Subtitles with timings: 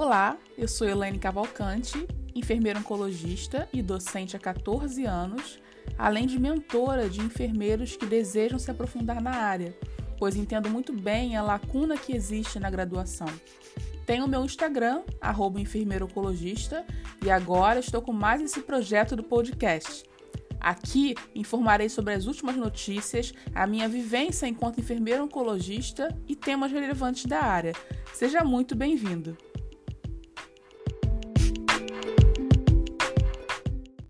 [0.00, 5.58] Olá, eu sou Elaine Cavalcante, enfermeira oncologista e docente há 14 anos,
[5.98, 9.76] além de mentora de enfermeiros que desejam se aprofundar na área,
[10.16, 13.26] pois entendo muito bem a lacuna que existe na graduação.
[14.06, 15.02] Tenho o meu Instagram,
[15.58, 16.86] enfermeirooncologista,
[17.20, 20.04] e agora estou com mais esse projeto do podcast.
[20.60, 27.26] Aqui informarei sobre as últimas notícias, a minha vivência enquanto enfermeira oncologista e temas relevantes
[27.26, 27.72] da área.
[28.14, 29.36] Seja muito bem-vindo!